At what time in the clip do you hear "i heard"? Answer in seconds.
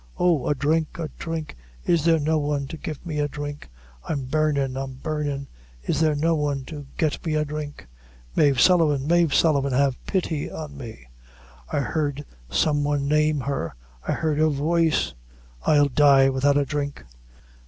11.71-12.25, 14.07-14.39